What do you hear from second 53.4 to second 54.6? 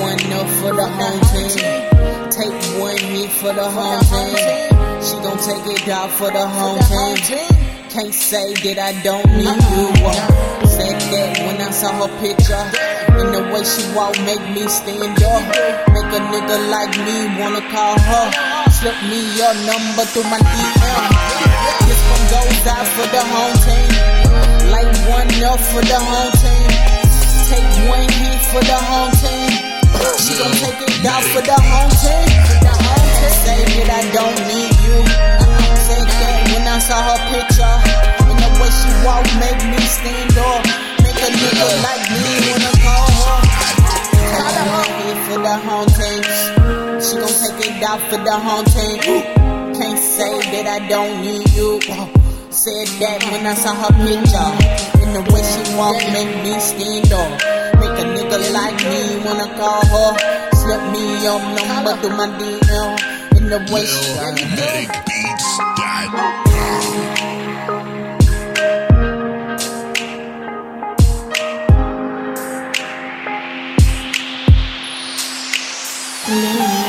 I saw her picture.